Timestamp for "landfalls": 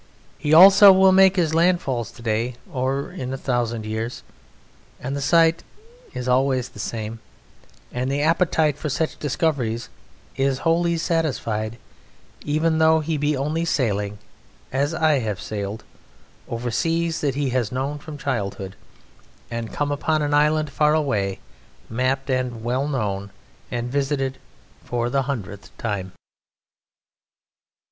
1.53-2.11